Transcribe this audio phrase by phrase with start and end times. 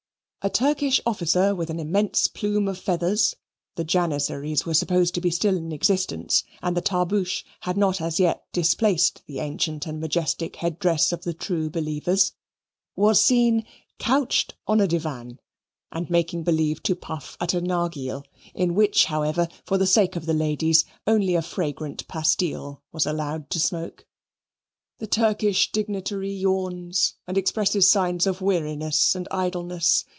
[0.43, 3.35] A Turkish officer with an immense plume of feathers
[3.75, 8.19] (the Janizaries were supposed to be still in existence, and the tarboosh had not as
[8.19, 12.31] yet displaced the ancient and majestic head dress of the true believers)
[12.95, 13.67] was seen
[13.99, 15.39] couched on a divan,
[15.91, 18.23] and making believe to puff at a narghile,
[18.55, 23.47] in which, however, for the sake of the ladies, only a fragrant pastille was allowed
[23.51, 24.07] to smoke.
[24.97, 30.05] The Turkish dignitary yawns and expresses signs of weariness and idleness.